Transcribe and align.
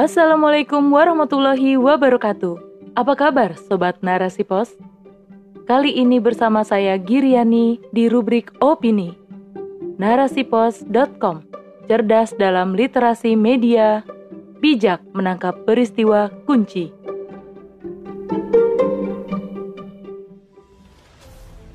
Assalamualaikum 0.00 0.96
warahmatullahi 0.96 1.76
wabarakatuh. 1.76 2.56
Apa 2.96 3.12
kabar 3.20 3.52
Sobat 3.68 4.00
Narasi 4.00 4.48
Pos? 4.48 4.72
Kali 5.68 5.92
ini 5.92 6.16
bersama 6.16 6.64
saya 6.64 6.96
Giriani 6.96 7.76
di 7.92 8.08
rubrik 8.08 8.48
Opini. 8.64 9.12
Narasipos.com 10.00 11.44
Cerdas 11.84 12.32
dalam 12.32 12.72
literasi 12.72 13.36
media, 13.36 14.00
bijak 14.64 15.04
menangkap 15.12 15.68
peristiwa 15.68 16.32
kunci. 16.48 16.88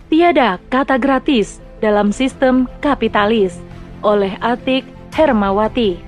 Tiada 0.10 0.58
kata 0.74 0.98
gratis 0.98 1.62
dalam 1.78 2.10
sistem 2.10 2.66
kapitalis 2.82 3.62
oleh 4.02 4.34
Atik 4.42 4.82
Hermawati. 5.14 6.05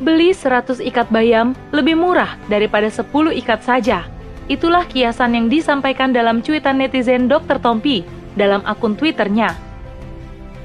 Beli 0.00 0.32
100 0.32 0.80
ikat 0.80 1.12
bayam 1.12 1.52
lebih 1.74 1.98
murah 1.98 2.40
daripada 2.48 2.88
10 2.88 3.04
ikat 3.44 3.60
saja. 3.60 4.08
Itulah 4.48 4.88
kiasan 4.88 5.36
yang 5.36 5.46
disampaikan 5.52 6.10
dalam 6.10 6.40
cuitan 6.40 6.80
netizen 6.80 7.28
Dr. 7.28 7.60
Tompi 7.60 8.02
dalam 8.34 8.64
akun 8.64 8.96
Twitternya. 8.96 9.52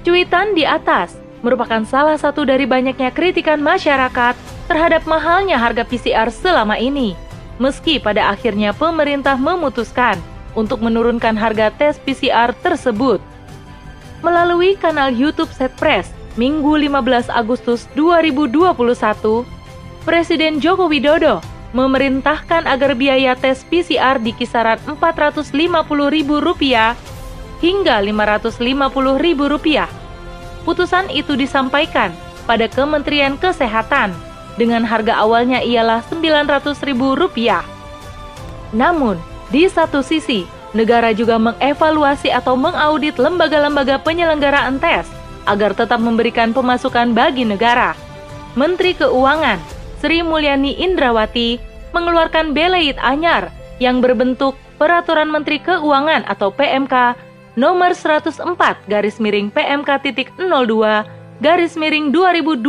Cuitan 0.07 0.55
di 0.55 0.63
atas 0.63 1.19
merupakan 1.43 1.83
salah 1.85 2.17
satu 2.17 2.47
dari 2.47 2.65
banyaknya 2.65 3.13
kritikan 3.13 3.61
masyarakat 3.61 4.33
terhadap 4.65 5.03
mahalnya 5.05 5.59
harga 5.59 5.85
PCR 5.85 6.31
selama 6.33 6.79
ini. 6.79 7.13
Meski 7.57 7.97
pada 7.97 8.29
akhirnya 8.33 8.73
pemerintah 8.73 9.37
memutuskan 9.37 10.17
untuk 10.57 10.81
menurunkan 10.81 11.37
harga 11.37 11.69
tes 11.69 12.01
PCR 12.01 12.53
tersebut. 12.65 13.21
Melalui 14.25 14.73
kanal 14.73 15.13
YouTube 15.13 15.53
Setpress, 15.53 16.09
Minggu 16.37 16.77
15 16.77 17.33
Agustus 17.33 17.89
2021, 17.97 19.41
Presiden 20.05 20.61
Joko 20.61 20.85
Widodo 20.85 21.41
memerintahkan 21.73 22.69
agar 22.69 22.93
biaya 22.93 23.33
tes 23.33 23.65
PCR 23.65 24.21
di 24.21 24.37
kisaran 24.37 24.77
Rp450.000 24.85 26.93
hingga 27.57 27.95
Rp550.000. 28.05 29.89
Putusan 30.61 31.09
itu 31.09 31.33
disampaikan 31.33 32.13
pada 32.45 32.69
Kementerian 32.69 33.33
Kesehatan 33.33 34.13
dengan 34.61 34.85
harga 34.85 35.17
awalnya 35.17 35.65
ialah 35.65 36.05
Rp900.000. 36.05 37.65
Namun, 38.77 39.17
di 39.49 39.65
satu 39.65 40.05
sisi, 40.05 40.45
negara 40.77 41.17
juga 41.17 41.41
mengevaluasi 41.41 42.29
atau 42.29 42.53
mengaudit 42.53 43.17
lembaga-lembaga 43.17 43.97
penyelenggaraan 44.05 44.77
tes 44.77 45.16
agar 45.47 45.73
tetap 45.73 45.97
memberikan 46.03 46.51
pemasukan 46.51 47.15
bagi 47.15 47.47
negara. 47.47 47.95
Menteri 48.53 48.93
Keuangan 48.93 49.57
Sri 49.97 50.21
Mulyani 50.21 50.77
Indrawati 50.77 51.57
mengeluarkan 51.95 52.53
beleit 52.53 52.99
anyar 53.01 53.49
yang 53.81 54.03
berbentuk 54.03 54.53
Peraturan 54.77 55.33
Menteri 55.33 55.57
Keuangan 55.57 56.21
atau 56.29 56.53
PMK 56.53 57.17
nomor 57.57 57.97
104 57.97 58.37
garis 58.85 59.17
miring 59.17 59.49
PMK 59.49 59.89
titik 60.05 60.29
02 60.37 61.41
garis 61.41 61.73
miring 61.73 62.13
2021 62.13 62.61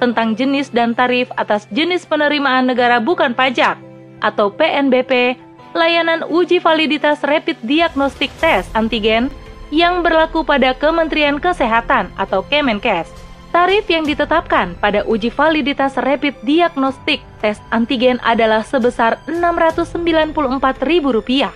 tentang 0.00 0.32
jenis 0.32 0.72
dan 0.72 0.96
tarif 0.96 1.28
atas 1.36 1.68
jenis 1.68 2.08
penerimaan 2.08 2.64
negara 2.64 2.96
bukan 2.96 3.36
pajak 3.36 3.76
atau 4.24 4.48
PNBP 4.48 5.36
layanan 5.76 6.24
uji 6.24 6.64
validitas 6.64 7.20
rapid 7.20 7.60
diagnostic 7.60 8.32
test 8.40 8.72
antigen 8.72 9.28
yang 9.68 10.00
berlaku 10.04 10.44
pada 10.44 10.76
Kementerian 10.76 11.40
Kesehatan 11.40 12.12
atau 12.16 12.44
Kemenkes. 12.46 13.08
Tarif 13.48 13.88
yang 13.88 14.04
ditetapkan 14.04 14.76
pada 14.76 15.08
uji 15.08 15.32
validitas 15.32 15.96
rapid 15.96 16.36
diagnostik 16.44 17.24
tes 17.40 17.56
antigen 17.72 18.20
adalah 18.20 18.60
sebesar 18.60 19.16
Rp694.000. 19.24 21.48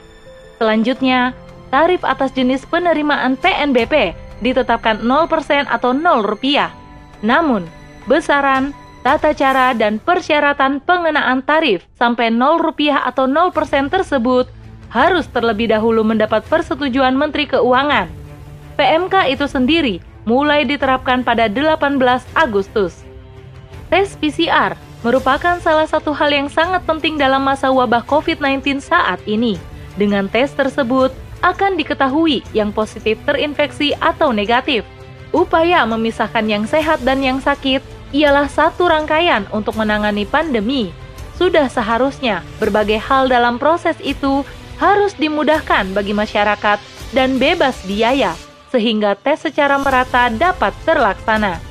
Selanjutnya, 0.57 1.37
tarif 1.69 2.01
atas 2.01 2.33
jenis 2.33 2.65
penerimaan 2.65 3.37
PNBP 3.37 4.17
ditetapkan 4.41 5.05
0% 5.05 5.69
atau 5.69 5.93
Rp0. 5.93 6.73
Namun, 7.21 7.69
besaran, 8.09 8.73
tata 9.05 9.37
cara, 9.37 9.77
dan 9.77 10.01
persyaratan 10.01 10.81
pengenaan 10.81 11.45
tarif 11.45 11.85
sampai 12.01 12.33
Rp0 12.33 13.05
atau 13.05 13.29
0% 13.29 13.93
tersebut 13.93 14.49
harus 14.93 15.25
terlebih 15.33 15.73
dahulu 15.73 16.05
mendapat 16.05 16.45
persetujuan 16.47 17.17
Menteri 17.17 17.49
Keuangan. 17.49 18.13
PMK 18.77 19.33
itu 19.33 19.49
sendiri 19.49 19.95
mulai 20.29 20.69
diterapkan 20.69 21.25
pada 21.25 21.49
18 21.49 21.97
Agustus. 22.37 23.01
Tes 23.89 24.15
PCR 24.21 24.77
merupakan 25.01 25.59
salah 25.59 25.89
satu 25.89 26.13
hal 26.13 26.31
yang 26.31 26.49
sangat 26.53 26.85
penting 26.85 27.17
dalam 27.17 27.43
masa 27.43 27.73
wabah 27.73 28.05
COVID-19 28.05 28.85
saat 28.85 29.19
ini. 29.25 29.57
Dengan 29.97 30.29
tes 30.29 30.53
tersebut 30.53 31.11
akan 31.43 31.75
diketahui 31.75 32.45
yang 32.55 32.71
positif 32.71 33.19
terinfeksi 33.27 33.97
atau 33.99 34.31
negatif. 34.31 34.87
Upaya 35.33 35.89
memisahkan 35.89 36.45
yang 36.45 36.65
sehat 36.69 37.01
dan 37.03 37.25
yang 37.25 37.41
sakit 37.41 37.81
ialah 38.13 38.47
satu 38.47 38.87
rangkaian 38.93 39.49
untuk 39.51 39.75
menangani 39.75 40.29
pandemi. 40.29 40.93
Sudah 41.41 41.67
seharusnya 41.67 42.45
berbagai 42.61 43.01
hal 43.01 43.27
dalam 43.27 43.57
proses 43.57 43.97
itu 44.05 44.45
harus 44.83 45.15
dimudahkan 45.15 45.95
bagi 45.95 46.11
masyarakat 46.11 46.83
dan 47.15 47.39
bebas 47.39 47.79
biaya, 47.87 48.35
sehingga 48.75 49.15
tes 49.15 49.47
secara 49.47 49.79
merata 49.79 50.27
dapat 50.35 50.75
terlaksana. 50.83 51.63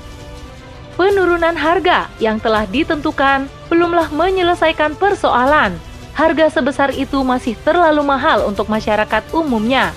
Penurunan 0.96 1.60
harga 1.60 2.08
yang 2.24 2.40
telah 2.40 2.64
ditentukan 2.64 3.52
belumlah 3.68 4.08
menyelesaikan 4.16 4.96
persoalan. 4.96 5.76
Harga 6.16 6.48
sebesar 6.52 6.96
itu 6.96 7.20
masih 7.24 7.60
terlalu 7.68 8.04
mahal 8.04 8.48
untuk 8.48 8.72
masyarakat 8.72 9.24
umumnya. 9.36 9.92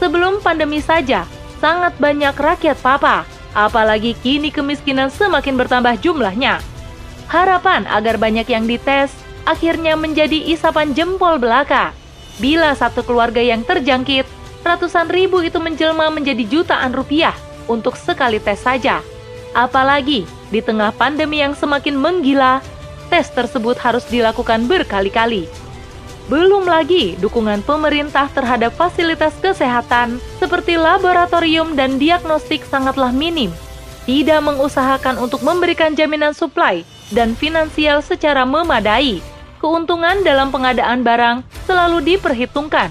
Sebelum 0.00 0.40
pandemi 0.44 0.80
saja, 0.80 1.24
sangat 1.60 1.96
banyak 2.00 2.32
rakyat 2.32 2.76
papa, 2.80 3.28
apalagi 3.52 4.16
kini 4.20 4.48
kemiskinan 4.48 5.12
semakin 5.12 5.60
bertambah 5.60 6.00
jumlahnya. 6.00 6.64
Harapan 7.28 7.84
agar 7.86 8.16
banyak 8.16 8.48
yang 8.48 8.64
dites 8.64 9.12
akhirnya 9.44 9.94
menjadi 9.94 10.50
isapan 10.50 10.96
jempol 10.96 11.36
belaka 11.38 11.94
Bila 12.40 12.72
satu 12.72 13.04
keluarga 13.04 13.44
yang 13.44 13.60
terjangkit, 13.60 14.24
ratusan 14.64 15.12
ribu 15.12 15.44
itu 15.44 15.60
menjelma 15.60 16.08
menjadi 16.08 16.40
jutaan 16.48 16.96
rupiah 16.96 17.36
untuk 17.68 18.00
sekali 18.00 18.40
tes 18.40 18.64
saja. 18.64 19.04
Apalagi 19.52 20.24
di 20.48 20.60
tengah 20.64 20.88
pandemi 20.96 21.44
yang 21.44 21.52
semakin 21.52 22.00
menggila, 22.00 22.64
tes 23.12 23.28
tersebut 23.28 23.76
harus 23.84 24.08
dilakukan 24.08 24.64
berkali-kali. 24.64 25.52
Belum 26.32 26.64
lagi 26.64 27.18
dukungan 27.20 27.60
pemerintah 27.60 28.32
terhadap 28.32 28.72
fasilitas 28.72 29.36
kesehatan 29.42 30.16
seperti 30.40 30.80
laboratorium 30.80 31.76
dan 31.76 32.00
diagnostik 32.00 32.64
sangatlah 32.64 33.12
minim. 33.12 33.52
Tidak 34.08 34.40
mengusahakan 34.40 35.20
untuk 35.20 35.44
memberikan 35.44 35.92
jaminan 35.92 36.32
suplai 36.32 36.88
dan 37.12 37.36
finansial 37.36 38.00
secara 38.00 38.48
memadai 38.48 39.20
keuntungan 39.60 40.24
dalam 40.24 40.48
pengadaan 40.48 41.04
barang 41.04 41.44
selalu 41.68 42.16
diperhitungkan. 42.16 42.88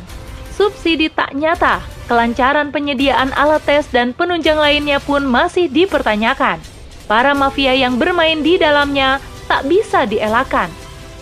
Subsidi 0.54 1.10
tak 1.10 1.34
nyata, 1.34 1.82
kelancaran 2.06 2.70
penyediaan 2.70 3.34
alat 3.34 3.66
tes 3.66 3.90
dan 3.90 4.14
penunjang 4.14 4.62
lainnya 4.62 5.02
pun 5.02 5.26
masih 5.26 5.66
dipertanyakan. 5.68 6.62
Para 7.10 7.34
mafia 7.34 7.74
yang 7.74 7.98
bermain 7.98 8.46
di 8.46 8.62
dalamnya 8.62 9.18
tak 9.50 9.66
bisa 9.66 10.06
dielakkan, 10.06 10.70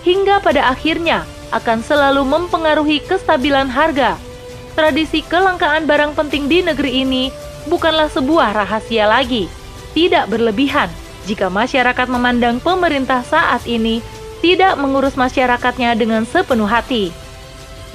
hingga 0.03 0.43
pada 0.43 0.67
akhirnya 0.67 1.23
akan 1.55 1.79
selalu 1.79 2.27
mempengaruhi 2.27 2.99
kestabilan 3.07 3.71
harga. 3.71 4.19
Tradisi 4.75 5.23
kelangkaan 5.23 5.87
barang 5.87 6.13
penting 6.13 6.51
di 6.51 6.59
negeri 6.59 7.07
ini 7.07 7.31
bukanlah 7.71 8.11
sebuah 8.11 8.51
rahasia 8.51 9.07
lagi. 9.07 9.47
Tidak 9.95 10.27
berlebihan 10.27 10.91
jika 11.23 11.47
masyarakat 11.47 12.07
memandang 12.11 12.59
pemerintah 12.61 13.23
saat 13.25 13.63
ini 13.65 14.03
tidak 14.39 14.77
mengurus 14.77 15.17
masyarakatnya 15.17 15.97
dengan 15.97 16.23
sepenuh 16.23 16.69
hati. 16.69 17.09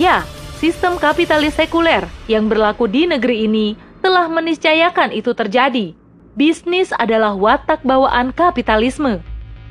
Ya, 0.00 0.26
sistem 0.58 0.98
kapitalis 0.98 1.54
sekuler 1.54 2.06
yang 2.26 2.50
berlaku 2.50 2.90
di 2.90 3.06
negeri 3.06 3.46
ini 3.46 3.78
telah 4.02 4.26
meniscayakan 4.26 5.14
itu 5.14 5.30
terjadi. 5.32 5.94
Bisnis 6.32 6.90
adalah 6.96 7.36
watak 7.36 7.84
bawaan 7.84 8.32
kapitalisme. 8.32 9.20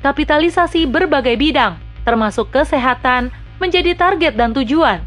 Kapitalisasi 0.00 0.86
berbagai 0.88 1.34
bidang, 1.36 1.78
termasuk 2.06 2.50
kesehatan, 2.54 3.34
menjadi 3.58 3.94
target 3.94 4.34
dan 4.34 4.54
tujuan. 4.54 5.02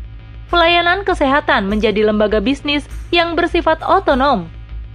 Pelayanan 0.48 1.04
kesehatan 1.04 1.68
menjadi 1.68 2.06
lembaga 2.06 2.40
bisnis 2.40 2.86
yang 3.10 3.34
bersifat 3.34 3.82
otonom. 3.82 4.48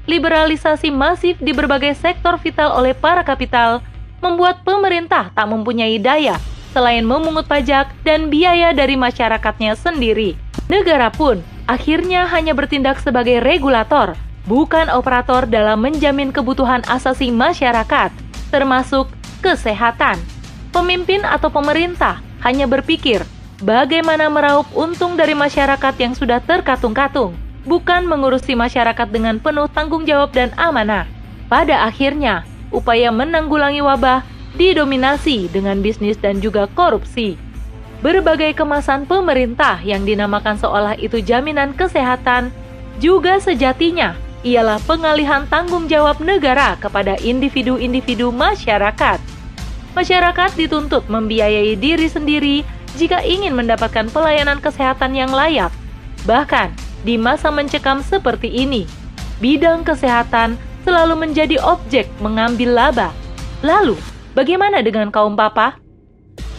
Liberalisasi 0.09 0.89
masif 0.89 1.37
di 1.43 1.53
berbagai 1.53 1.93
sektor 1.99 2.41
vital 2.41 2.73
oleh 2.73 2.97
para 2.97 3.21
kapital 3.21 3.85
membuat 4.25 4.65
pemerintah 4.65 5.33
tak 5.33 5.47
mempunyai 5.49 6.01
daya 6.01 6.41
selain 6.71 7.03
memungut 7.03 7.47
pajak 7.47 7.91
dan 8.07 8.31
biaya 8.31 8.71
dari 8.71 8.95
masyarakatnya 8.95 9.75
sendiri. 9.75 10.39
Negara 10.71 11.11
pun 11.11 11.43
akhirnya 11.67 12.27
hanya 12.31 12.55
bertindak 12.55 13.03
sebagai 13.03 13.43
regulator, 13.43 14.15
bukan 14.47 14.91
operator 14.91 15.47
dalam 15.47 15.83
menjamin 15.83 16.31
kebutuhan 16.31 16.83
asasi 16.87 17.35
masyarakat, 17.35 18.11
termasuk 18.55 19.11
kesehatan. 19.43 20.19
Pemimpin 20.71 21.27
atau 21.27 21.51
pemerintah 21.51 22.23
hanya 22.47 22.71
berpikir 22.71 23.27
bagaimana 23.61 24.31
meraup 24.31 24.71
untung 24.73 25.19
dari 25.19 25.35
masyarakat 25.35 25.95
yang 25.99 26.15
sudah 26.15 26.39
terkatung-katung, 26.39 27.35
bukan 27.67 28.07
mengurusi 28.07 28.55
masyarakat 28.55 29.11
dengan 29.11 29.43
penuh 29.43 29.67
tanggung 29.71 30.07
jawab 30.07 30.31
dan 30.31 30.55
amanah. 30.57 31.05
Pada 31.51 31.83
akhirnya, 31.83 32.47
upaya 32.71 33.11
menanggulangi 33.11 33.83
wabah 33.83 34.23
didominasi 34.55 35.51
dengan 35.51 35.79
bisnis 35.85 36.19
dan 36.19 36.43
juga 36.43 36.67
korupsi. 36.73 37.39
Berbagai 38.01 38.57
kemasan 38.57 39.05
pemerintah 39.05 39.77
yang 39.85 40.09
dinamakan 40.09 40.57
seolah 40.57 40.97
itu 40.97 41.21
jaminan 41.21 41.77
kesehatan 41.77 42.49
juga 42.97 43.37
sejatinya 43.37 44.17
ialah 44.41 44.81
pengalihan 44.89 45.45
tanggung 45.53 45.85
jawab 45.85 46.17
negara 46.25 46.77
kepada 46.81 47.21
individu-individu 47.21 48.33
masyarakat. 48.33 49.21
Masyarakat 49.93 50.51
dituntut 50.57 51.05
membiayai 51.13 51.77
diri 51.77 52.09
sendiri 52.09 52.65
jika 52.97 53.21
ingin 53.21 53.53
mendapatkan 53.53 54.09
pelayanan 54.09 54.57
kesehatan 54.65 55.13
yang 55.13 55.29
layak. 55.29 55.69
Bahkan 56.25 56.73
di 57.05 57.21
masa 57.21 57.53
mencekam 57.53 58.01
seperti 58.01 58.49
ini, 58.49 58.89
bidang 59.45 59.85
kesehatan 59.85 60.57
selalu 60.89 61.29
menjadi 61.29 61.61
objek 61.61 62.09
mengambil 62.25 62.73
laba. 62.73 63.09
Lalu, 63.61 64.01
bagaimana 64.33 64.85
dengan 64.85 65.09
kaum 65.13 65.35
papa? 65.35 65.81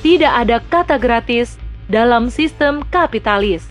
tidak 0.01 0.33
ada 0.33 0.57
kata 0.59 0.97
gratis 0.97 1.56
dalam 1.85 2.33
sistem 2.33 2.81
kapitalis. 2.89 3.69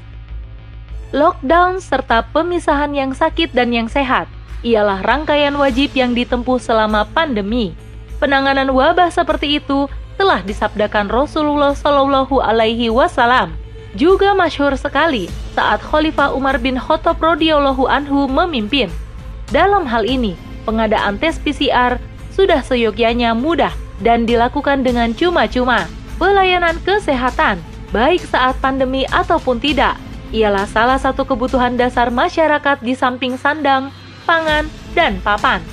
Lockdown 1.10 1.82
serta 1.82 2.22
pemisahan 2.30 2.94
yang 2.94 3.10
sakit 3.10 3.50
dan 3.50 3.74
yang 3.74 3.90
sehat 3.90 4.30
ialah 4.62 5.02
rangkaian 5.02 5.58
wajib 5.58 5.90
yang 5.98 6.14
ditempuh 6.14 6.62
selama 6.62 7.02
pandemi. 7.10 7.74
Penanganan 8.22 8.70
wabah 8.70 9.10
seperti 9.10 9.58
itu 9.58 9.90
telah 10.14 10.38
disabdakan 10.46 11.10
Rasulullah 11.10 11.74
Shallallahu 11.74 12.38
Alaihi 12.38 12.94
Wasallam. 12.94 13.50
Juga 13.98 14.30
masyhur 14.38 14.78
sekali 14.78 15.26
saat 15.58 15.82
Khalifah 15.82 16.30
Umar 16.30 16.62
bin 16.62 16.78
Khattab 16.78 17.18
radhiyallahu 17.18 17.90
anhu 17.90 18.30
memimpin. 18.30 18.86
Dalam 19.50 19.82
hal 19.82 20.06
ini, 20.06 20.38
pengadaan 20.62 21.18
tes 21.18 21.42
PCR 21.42 21.98
sudah 22.30 22.62
seyogyanya 22.62 23.34
mudah 23.34 23.74
dan 24.00 24.24
dilakukan 24.24 24.84
dengan 24.84 25.12
cuma-cuma 25.12 25.88
pelayanan 26.20 26.76
kesehatan, 26.84 27.60
baik 27.92 28.20
saat 28.28 28.56
pandemi 28.60 29.08
ataupun 29.08 29.56
tidak, 29.56 29.96
ialah 30.30 30.68
salah 30.68 31.00
satu 31.00 31.24
kebutuhan 31.24 31.80
dasar 31.80 32.12
masyarakat 32.12 32.80
di 32.84 32.92
samping 32.92 33.40
sandang, 33.40 33.88
pangan, 34.28 34.68
dan 34.92 35.16
papan, 35.24 35.64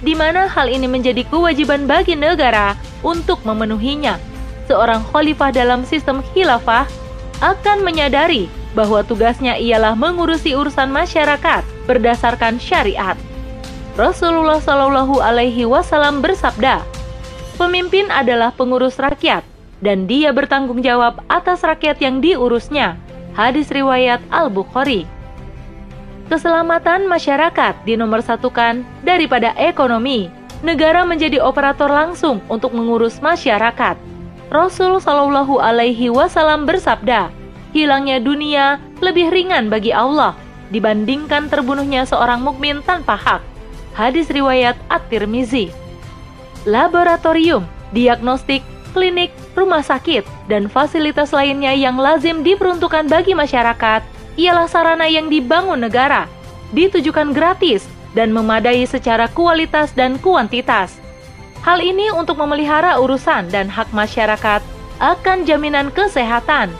di 0.00 0.14
mana 0.14 0.46
hal 0.46 0.70
ini 0.70 0.86
menjadi 0.86 1.26
kewajiban 1.26 1.90
bagi 1.90 2.14
negara 2.14 2.78
untuk 3.02 3.42
memenuhinya. 3.42 4.16
Seorang 4.66 5.02
khalifah 5.10 5.54
dalam 5.54 5.86
sistem 5.86 6.22
khilafah 6.34 6.86
akan 7.38 7.84
menyadari 7.86 8.50
bahwa 8.74 9.00
tugasnya 9.06 9.56
ialah 9.56 9.96
mengurusi 9.96 10.52
urusan 10.52 10.90
masyarakat 10.90 11.62
berdasarkan 11.86 12.58
syariat. 12.60 13.16
Rasulullah 13.96 14.60
Shallallahu 14.60 15.24
Alaihi 15.24 15.64
Wasallam 15.64 16.20
bersabda, 16.20 16.84
"Pemimpin 17.56 18.12
adalah 18.12 18.52
pengurus 18.52 19.00
rakyat, 19.00 19.40
dan 19.80 20.04
dia 20.04 20.32
bertanggung 20.32 20.84
jawab 20.84 21.24
atas 21.28 21.64
rakyat 21.64 22.00
yang 22.04 22.20
diurusnya. 22.20 23.00
Hadis 23.32 23.68
riwayat 23.72 24.20
Al-Bukhari. 24.32 25.08
Keselamatan 26.26 27.06
masyarakat 27.06 27.86
dinomorsatukan 27.88 28.84
daripada 29.04 29.56
ekonomi. 29.56 30.28
Negara 30.64 31.04
menjadi 31.04 31.38
operator 31.38 31.86
langsung 31.92 32.40
untuk 32.48 32.72
mengurus 32.72 33.20
masyarakat. 33.20 33.94
Rasul 34.48 34.98
Shallallahu 34.98 35.60
Alaihi 35.60 36.08
Wasallam 36.08 36.64
bersabda, 36.64 37.28
hilangnya 37.76 38.18
dunia 38.18 38.80
lebih 39.04 39.28
ringan 39.28 39.68
bagi 39.68 39.92
Allah 39.92 40.32
dibandingkan 40.72 41.46
terbunuhnya 41.52 42.08
seorang 42.08 42.42
mukmin 42.42 42.80
tanpa 42.82 43.14
hak. 43.14 43.42
Hadis 43.94 44.26
riwayat 44.32 44.74
At-Tirmizi. 44.90 45.85
Laboratorium, 46.66 47.62
diagnostik, 47.94 48.60
klinik, 48.90 49.30
rumah 49.54 49.86
sakit, 49.86 50.26
dan 50.50 50.66
fasilitas 50.66 51.30
lainnya 51.30 51.70
yang 51.70 51.94
lazim 51.94 52.42
diperuntukkan 52.42 53.06
bagi 53.06 53.38
masyarakat 53.38 54.02
ialah 54.34 54.66
sarana 54.66 55.06
yang 55.06 55.30
dibangun 55.30 55.78
negara, 55.78 56.26
ditujukan 56.74 57.30
gratis, 57.30 57.86
dan 58.18 58.34
memadai 58.34 58.82
secara 58.82 59.30
kualitas 59.30 59.94
dan 59.94 60.18
kuantitas. 60.18 60.98
Hal 61.62 61.78
ini 61.78 62.10
untuk 62.10 62.42
memelihara 62.42 62.98
urusan 62.98 63.46
dan 63.54 63.70
hak 63.70 63.92
masyarakat 63.94 64.64
akan 64.98 65.38
jaminan 65.46 65.92
kesehatan. 65.94 66.72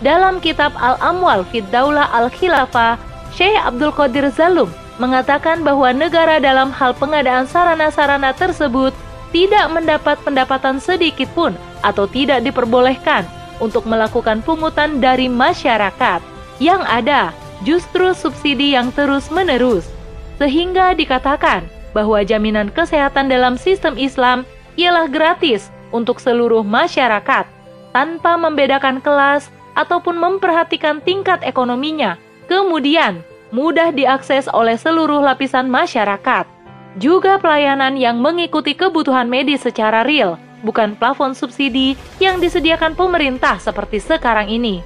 Dalam 0.00 0.40
kitab 0.40 0.76
Al-Amwal 0.76 1.44
Fid 1.48 1.66
Daulah 1.68 2.08
Al-Khilafah, 2.12 2.96
Syekh 3.32 3.56
Abdul 3.60 3.92
Qadir 3.92 4.28
Zalum 4.32 4.72
mengatakan 4.96 5.60
bahwa 5.60 5.92
negara 5.92 6.40
dalam 6.40 6.72
hal 6.72 6.96
pengadaan 6.96 7.44
sarana-sarana 7.44 8.32
tersebut 8.32 8.96
tidak 9.36 9.68
mendapat 9.68 10.16
pendapatan 10.24 10.80
sedikit 10.80 11.28
pun 11.36 11.52
atau 11.84 12.08
tidak 12.08 12.40
diperbolehkan 12.40 13.28
untuk 13.60 13.84
melakukan 13.84 14.40
pungutan 14.40 14.96
dari 14.96 15.28
masyarakat. 15.28 16.24
Yang 16.56 16.82
ada 16.88 17.36
justru 17.60 18.16
subsidi 18.16 18.72
yang 18.72 18.88
terus-menerus, 18.96 19.92
sehingga 20.40 20.96
dikatakan 20.96 21.68
bahwa 21.92 22.24
jaminan 22.24 22.72
kesehatan 22.72 23.28
dalam 23.28 23.60
sistem 23.60 24.00
Islam 24.00 24.48
ialah 24.80 25.04
gratis 25.04 25.68
untuk 25.92 26.16
seluruh 26.16 26.64
masyarakat 26.64 27.44
tanpa 27.92 28.40
membedakan 28.40 29.04
kelas 29.04 29.52
ataupun 29.76 30.16
memperhatikan 30.16 31.04
tingkat 31.04 31.44
ekonominya. 31.44 32.16
Kemudian, 32.48 33.20
mudah 33.52 33.92
diakses 33.92 34.48
oleh 34.48 34.80
seluruh 34.80 35.20
lapisan 35.20 35.68
masyarakat 35.68 36.55
juga 36.96 37.36
pelayanan 37.36 37.96
yang 38.00 38.20
mengikuti 38.20 38.72
kebutuhan 38.72 39.28
medis 39.28 39.64
secara 39.64 40.04
real, 40.04 40.40
bukan 40.64 40.96
plafon 40.96 41.36
subsidi 41.36 41.94
yang 42.20 42.40
disediakan 42.40 42.96
pemerintah 42.96 43.60
seperti 43.60 44.00
sekarang 44.00 44.48
ini. 44.48 44.80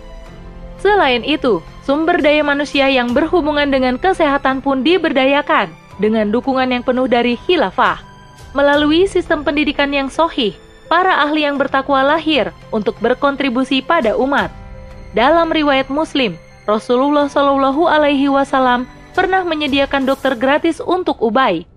Selain 0.80 1.22
itu, 1.22 1.60
sumber 1.84 2.18
daya 2.18 2.40
manusia 2.42 2.88
yang 2.88 3.12
berhubungan 3.12 3.68
dengan 3.68 4.00
kesehatan 4.00 4.64
pun 4.64 4.80
diberdayakan 4.80 5.70
dengan 6.00 6.32
dukungan 6.32 6.72
yang 6.72 6.82
penuh 6.82 7.06
dari 7.06 7.36
khilafah. 7.36 8.00
Melalui 8.56 9.06
sistem 9.06 9.46
pendidikan 9.46 9.92
yang 9.94 10.10
sohih, 10.10 10.56
para 10.90 11.22
ahli 11.22 11.46
yang 11.46 11.54
bertakwa 11.54 12.02
lahir 12.02 12.50
untuk 12.74 12.98
berkontribusi 12.98 13.78
pada 13.78 14.18
umat. 14.18 14.50
Dalam 15.14 15.54
riwayat 15.54 15.86
Muslim, 15.86 16.34
Rasulullah 16.66 17.30
Shallallahu 17.30 17.86
Alaihi 17.86 18.26
Wasallam 18.26 18.90
pernah 19.14 19.46
menyediakan 19.46 20.02
dokter 20.02 20.34
gratis 20.34 20.82
untuk 20.82 21.22
Ubay, 21.22 21.69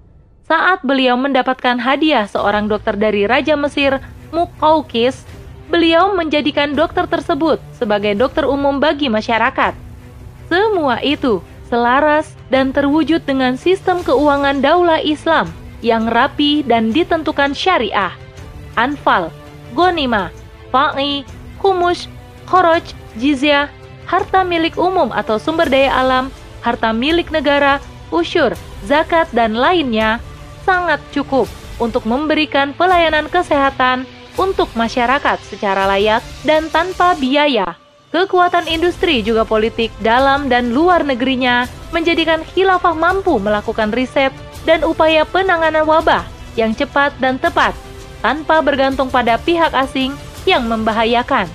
saat 0.54 0.86
beliau 0.86 1.18
mendapatkan 1.18 1.82
hadiah 1.82 2.30
seorang 2.30 2.70
dokter 2.70 2.94
dari 2.94 3.26
Raja 3.26 3.58
Mesir, 3.58 3.98
Mukaukis, 4.30 5.26
beliau 5.66 6.14
menjadikan 6.14 6.78
dokter 6.78 7.10
tersebut 7.10 7.58
sebagai 7.74 8.14
dokter 8.14 8.46
umum 8.46 8.78
bagi 8.78 9.10
masyarakat. 9.10 9.74
Semua 10.46 11.02
itu 11.02 11.42
selaras 11.74 12.38
dan 12.54 12.70
terwujud 12.70 13.26
dengan 13.26 13.58
sistem 13.58 14.06
keuangan 14.06 14.62
daulah 14.62 15.02
Islam 15.02 15.50
yang 15.82 16.06
rapi 16.06 16.62
dan 16.62 16.94
ditentukan 16.94 17.58
syariah. 17.58 18.14
Anfal, 18.78 19.34
Gonima, 19.74 20.30
Fa'i, 20.70 21.26
Humus, 21.66 22.06
Khoroj, 22.46 22.86
Jizyah, 23.18 23.74
harta 24.06 24.46
milik 24.46 24.78
umum 24.78 25.10
atau 25.18 25.42
sumber 25.42 25.66
daya 25.66 25.98
alam, 25.98 26.30
harta 26.62 26.94
milik 26.94 27.34
negara, 27.34 27.82
usyur, 28.14 28.54
zakat, 28.86 29.26
dan 29.34 29.58
lainnya 29.58 30.22
sangat 30.64 31.00
cukup 31.12 31.46
untuk 31.78 32.08
memberikan 32.08 32.72
pelayanan 32.74 33.28
kesehatan 33.28 34.08
untuk 34.40 34.72
masyarakat 34.74 35.38
secara 35.46 35.86
layak 35.86 36.26
dan 36.48 36.68
tanpa 36.74 37.14
biaya. 37.20 37.78
Kekuatan 38.14 38.70
industri 38.70 39.26
juga 39.26 39.42
politik 39.42 39.90
dalam 40.02 40.46
dan 40.46 40.70
luar 40.70 41.02
negerinya 41.02 41.66
menjadikan 41.90 42.46
khilafah 42.54 42.94
mampu 42.94 43.42
melakukan 43.42 43.90
riset 43.90 44.30
dan 44.70 44.86
upaya 44.86 45.26
penanganan 45.26 45.86
wabah 45.86 46.22
yang 46.54 46.78
cepat 46.78 47.14
dan 47.18 47.42
tepat 47.42 47.74
tanpa 48.22 48.62
bergantung 48.62 49.10
pada 49.10 49.42
pihak 49.42 49.74
asing 49.74 50.14
yang 50.46 50.70
membahayakan. 50.70 51.50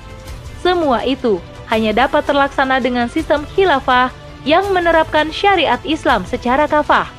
Semua 0.58 1.06
itu 1.06 1.38
hanya 1.70 1.94
dapat 1.94 2.26
terlaksana 2.26 2.82
dengan 2.82 3.06
sistem 3.06 3.46
khilafah 3.54 4.10
yang 4.42 4.66
menerapkan 4.74 5.30
syariat 5.30 5.78
Islam 5.86 6.26
secara 6.26 6.66
kafah 6.66 7.17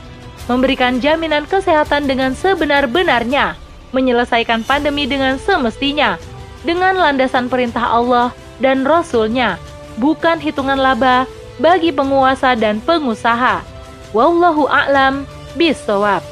memberikan 0.49 0.97
jaminan 0.97 1.45
kesehatan 1.45 2.09
dengan 2.09 2.33
sebenar-benarnya, 2.33 3.53
menyelesaikan 3.93 4.65
pandemi 4.65 5.05
dengan 5.05 5.37
semestinya, 5.37 6.17
dengan 6.65 6.97
landasan 6.97 7.47
perintah 7.47 7.85
Allah 7.85 8.33
dan 8.57 8.81
Rasul-Nya, 8.83 9.61
bukan 10.01 10.41
hitungan 10.41 10.81
laba 10.81 11.29
bagi 11.61 11.93
penguasa 11.93 12.57
dan 12.57 12.81
pengusaha. 12.81 13.61
Wallahu 14.09 14.65
a'lam 14.65 15.29
bisawab. 15.53 16.25